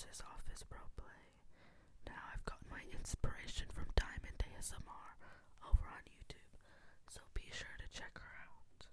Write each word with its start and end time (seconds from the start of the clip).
nurse's 0.00 0.22
office 0.40 0.64
roleplay. 0.72 1.28
Now 2.08 2.22
I've 2.32 2.44
got 2.48 2.60
my 2.72 2.80
inspiration 2.96 3.66
from 3.74 3.86
Diamond 3.96 4.38
ASMR 4.40 5.10
over 5.66 5.84
on 5.92 6.00
YouTube, 6.08 6.56
so 7.12 7.20
be 7.36 7.42
sure 7.52 7.76
to 7.78 7.84
check 7.96 8.12
her 8.16 8.32
out. 8.48 8.86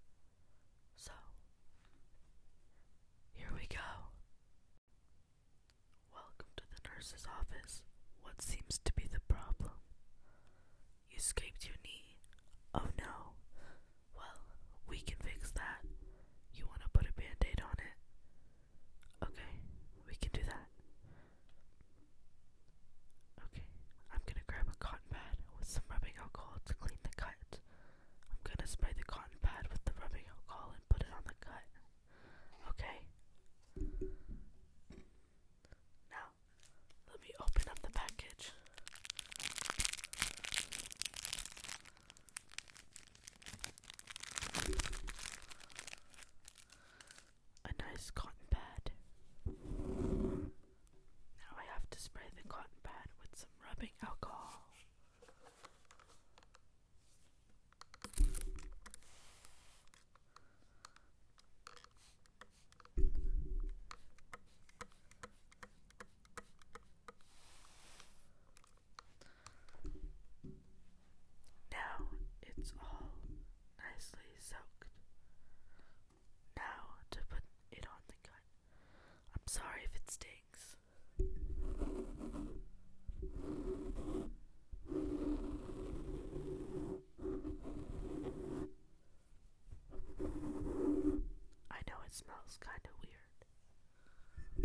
So, 0.99 1.11
here 3.33 3.49
we 3.55 3.67
go. 3.71 4.11
Welcome 6.11 6.51
to 6.59 6.63
the 6.67 6.83
nurse's 6.91 7.23
office. 7.39 7.83
What 8.21 8.41
seems 8.43 8.75
to 8.83 8.91
be 8.93 9.07
the 9.11 9.21
problem? 9.33 9.79
You 11.11 11.19
scraped 11.23 11.63
your 11.65 11.77
knee. 11.87 12.17
Oh 12.75 12.87
no. 12.99 13.36
has 47.97 48.11
cotton 48.11 48.31
pad. 48.51 48.91
Now 49.47 49.53
I 51.57 51.63
have 51.73 51.89
to 51.89 51.99
spray 51.99 52.29
the 52.39 52.43
cotton 52.47 52.69
pad 52.83 53.07
with 53.19 53.35
some 53.39 53.49
rubbing 53.67 53.89
alcohol. 54.05 54.66